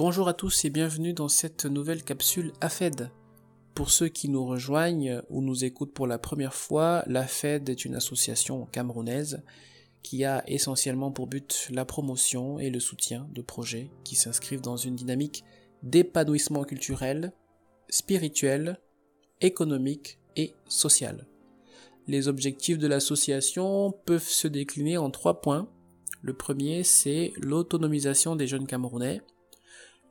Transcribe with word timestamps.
Bonjour 0.00 0.28
à 0.28 0.32
tous 0.32 0.64
et 0.64 0.70
bienvenue 0.70 1.12
dans 1.12 1.28
cette 1.28 1.66
nouvelle 1.66 2.02
capsule 2.02 2.54
AFED. 2.62 3.10
Pour 3.74 3.90
ceux 3.90 4.08
qui 4.08 4.30
nous 4.30 4.46
rejoignent 4.46 5.20
ou 5.28 5.42
nous 5.42 5.62
écoutent 5.62 5.92
pour 5.92 6.06
la 6.06 6.16
première 6.16 6.54
fois, 6.54 7.04
l'AFED 7.06 7.68
est 7.68 7.84
une 7.84 7.94
association 7.96 8.64
camerounaise 8.72 9.42
qui 10.02 10.24
a 10.24 10.42
essentiellement 10.46 11.10
pour 11.10 11.26
but 11.26 11.68
la 11.70 11.84
promotion 11.84 12.58
et 12.58 12.70
le 12.70 12.80
soutien 12.80 13.28
de 13.34 13.42
projets 13.42 13.90
qui 14.02 14.16
s'inscrivent 14.16 14.62
dans 14.62 14.78
une 14.78 14.96
dynamique 14.96 15.44
d'épanouissement 15.82 16.64
culturel, 16.64 17.34
spirituel, 17.90 18.80
économique 19.42 20.18
et 20.34 20.54
social. 20.66 21.26
Les 22.06 22.26
objectifs 22.26 22.78
de 22.78 22.86
l'association 22.86 23.92
peuvent 24.06 24.26
se 24.26 24.48
décliner 24.48 24.96
en 24.96 25.10
trois 25.10 25.42
points. 25.42 25.68
Le 26.22 26.32
premier, 26.32 26.84
c'est 26.84 27.34
l'autonomisation 27.36 28.34
des 28.34 28.46
jeunes 28.46 28.66
Camerounais. 28.66 29.20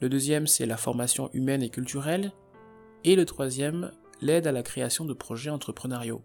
Le 0.00 0.08
deuxième, 0.08 0.46
c'est 0.46 0.66
la 0.66 0.76
formation 0.76 1.30
humaine 1.32 1.62
et 1.62 1.70
culturelle. 1.70 2.32
Et 3.04 3.16
le 3.16 3.24
troisième, 3.24 3.92
l'aide 4.20 4.46
à 4.46 4.52
la 4.52 4.62
création 4.62 5.04
de 5.04 5.14
projets 5.14 5.50
entrepreneuriaux. 5.50 6.22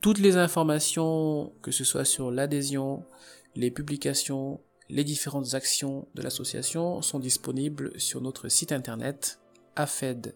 Toutes 0.00 0.18
les 0.18 0.36
informations, 0.36 1.54
que 1.62 1.70
ce 1.70 1.84
soit 1.84 2.04
sur 2.04 2.30
l'adhésion, 2.30 3.04
les 3.54 3.70
publications, 3.70 4.60
les 4.90 5.04
différentes 5.04 5.54
actions 5.54 6.08
de 6.14 6.20
l'association 6.22 7.00
sont 7.00 7.18
disponibles 7.18 7.98
sur 7.98 8.20
notre 8.20 8.48
site 8.50 8.72
internet 8.72 9.40
afed-cm.org. 9.76 10.34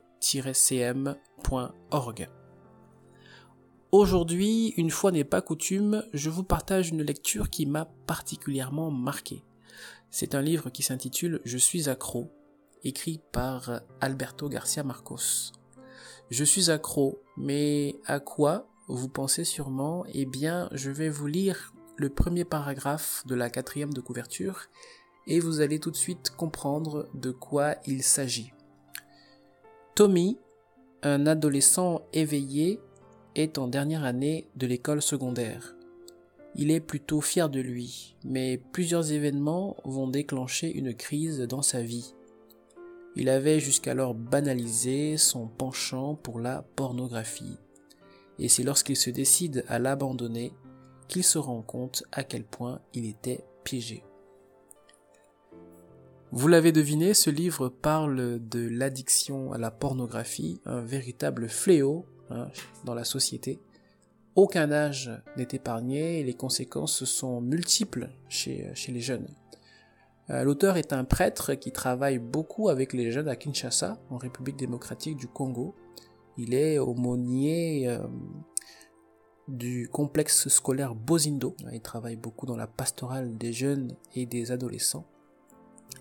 Aujourd'hui, 3.90 4.74
une 4.76 4.90
fois 4.90 5.12
n'est 5.12 5.24
pas 5.24 5.40
coutume, 5.40 6.04
je 6.12 6.30
vous 6.30 6.44
partage 6.44 6.90
une 6.90 7.02
lecture 7.02 7.50
qui 7.50 7.66
m'a 7.66 7.86
particulièrement 8.06 8.90
marqué. 8.90 9.44
C'est 10.10 10.34
un 10.34 10.42
livre 10.42 10.70
qui 10.70 10.82
s'intitule 10.82 11.40
Je 11.44 11.58
suis 11.58 11.88
accro, 11.88 12.30
écrit 12.82 13.20
par 13.32 13.82
Alberto 14.00 14.48
Garcia 14.48 14.82
Marcos. 14.82 15.52
Je 16.30 16.44
suis 16.44 16.70
accro, 16.70 17.20
mais 17.36 17.96
à 18.06 18.20
quoi 18.20 18.68
Vous 18.88 19.08
pensez 19.08 19.44
sûrement, 19.44 20.04
eh 20.12 20.26
bien, 20.26 20.68
je 20.72 20.90
vais 20.90 21.10
vous 21.10 21.26
lire 21.26 21.72
le 21.96 22.08
premier 22.08 22.44
paragraphe 22.44 23.22
de 23.26 23.34
la 23.34 23.50
quatrième 23.50 23.92
de 23.92 24.00
couverture 24.00 24.66
et 25.26 25.40
vous 25.40 25.60
allez 25.60 25.78
tout 25.78 25.90
de 25.90 25.96
suite 25.96 26.30
comprendre 26.30 27.08
de 27.14 27.30
quoi 27.30 27.74
il 27.86 28.02
s'agit. 28.02 28.52
Tommy, 29.94 30.38
un 31.02 31.26
adolescent 31.26 32.02
éveillé, 32.12 32.80
est 33.34 33.58
en 33.58 33.68
dernière 33.68 34.04
année 34.04 34.48
de 34.56 34.66
l'école 34.66 35.02
secondaire. 35.02 35.77
Il 36.54 36.70
est 36.70 36.80
plutôt 36.80 37.20
fier 37.20 37.48
de 37.48 37.60
lui, 37.60 38.16
mais 38.24 38.60
plusieurs 38.72 39.12
événements 39.12 39.76
vont 39.84 40.08
déclencher 40.08 40.70
une 40.72 40.94
crise 40.94 41.40
dans 41.40 41.62
sa 41.62 41.82
vie. 41.82 42.14
Il 43.16 43.28
avait 43.28 43.60
jusqu'alors 43.60 44.14
banalisé 44.14 45.16
son 45.16 45.46
penchant 45.46 46.14
pour 46.14 46.40
la 46.40 46.62
pornographie. 46.76 47.58
Et 48.38 48.48
c'est 48.48 48.62
lorsqu'il 48.62 48.96
se 48.96 49.10
décide 49.10 49.64
à 49.68 49.78
l'abandonner 49.78 50.52
qu'il 51.08 51.24
se 51.24 51.38
rend 51.38 51.62
compte 51.62 52.04
à 52.12 52.22
quel 52.24 52.44
point 52.44 52.80
il 52.94 53.06
était 53.06 53.44
piégé. 53.64 54.04
Vous 56.30 56.48
l'avez 56.48 56.72
deviné, 56.72 57.14
ce 57.14 57.30
livre 57.30 57.68
parle 57.68 58.38
de 58.48 58.68
l'addiction 58.68 59.52
à 59.52 59.58
la 59.58 59.70
pornographie, 59.70 60.60
un 60.66 60.80
véritable 60.80 61.48
fléau 61.48 62.04
Hein, 62.30 62.48
dans 62.84 62.92
la 62.92 63.04
société. 63.04 63.58
Aucun 64.38 64.70
âge 64.70 65.10
n'est 65.36 65.48
épargné 65.50 66.20
et 66.20 66.22
les 66.22 66.34
conséquences 66.34 67.04
sont 67.04 67.40
multiples 67.40 68.08
chez, 68.28 68.72
les 68.86 69.00
jeunes. 69.00 69.26
Euh, 70.30 70.44
l'auteur 70.44 70.76
est 70.76 70.92
un 70.92 71.02
prêtre 71.02 71.54
qui 71.54 71.72
travaille 71.72 72.20
beaucoup 72.20 72.68
avec 72.68 72.92
les 72.92 73.10
jeunes 73.10 73.26
à 73.26 73.34
Kinshasa, 73.34 74.00
en 74.10 74.16
République 74.16 74.54
démocratique 74.54 75.16
du 75.16 75.26
Congo. 75.26 75.74
Il 76.36 76.54
est 76.54 76.78
aumônier 76.78 77.88
euh, 77.88 77.98
du 79.48 79.88
complexe 79.88 80.46
scolaire 80.46 80.94
Bozindo. 80.94 81.56
Il 81.72 81.80
travaille 81.80 82.14
beaucoup 82.14 82.46
dans 82.46 82.56
la 82.56 82.68
pastorale 82.68 83.36
des 83.38 83.52
jeunes 83.52 83.96
et 84.14 84.24
des 84.24 84.52
adolescents. 84.52 85.08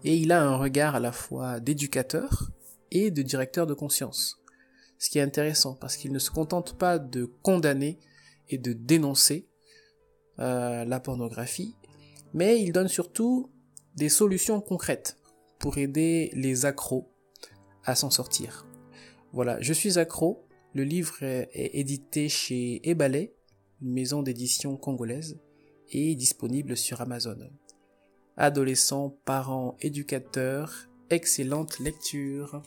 Et 0.03 0.15
il 0.15 0.31
a 0.31 0.43
un 0.43 0.57
regard 0.57 0.93
à 0.93 0.99
la 0.99 1.11
fois 1.11 1.59
d'éducateur 1.59 2.51
et 2.91 3.09
de 3.09 3.23
directeur 3.23 3.65
de 3.65 3.73
conscience 3.73 4.37
ce 4.99 5.09
qui 5.09 5.19
est 5.19 5.21
intéressant 5.21 5.75
parce 5.75 5.95
qu'il 5.97 6.11
ne 6.11 6.19
se 6.19 6.31
contente 6.31 6.77
pas 6.77 6.99
de 6.99 7.25
condamner 7.43 7.99
et 8.49 8.57
de 8.57 8.73
dénoncer 8.73 9.47
euh, 10.39 10.85
la 10.85 10.99
pornographie, 10.99 11.75
mais 12.33 12.61
il 12.61 12.71
donne 12.71 12.87
surtout 12.87 13.51
des 13.95 14.09
solutions 14.09 14.61
concrètes 14.61 15.17
pour 15.59 15.77
aider 15.77 16.31
les 16.33 16.65
accros 16.65 17.09
à 17.83 17.95
s'en 17.95 18.09
sortir. 18.09 18.67
Voilà, 19.33 19.59
je 19.61 19.73
suis 19.73 19.97
accro. 19.97 20.45
Le 20.73 20.83
livre 20.83 21.23
est, 21.23 21.49
édité 21.53 22.29
chez 22.29 22.87
Ebalay, 22.87 23.33
une 23.81 23.93
maison 23.93 24.21
d'édition 24.21 24.77
congolaise, 24.77 25.39
et 25.89 26.15
disponible 26.15 26.77
sur 26.77 27.01
Amazon. 27.01 27.37
Adolescents, 28.35 29.17
parents, 29.25 29.75
éducateurs, 29.79 30.89
excellente 31.09 31.79
lecture. 31.79 32.61